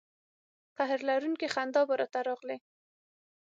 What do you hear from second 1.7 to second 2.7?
به را ته راغلې.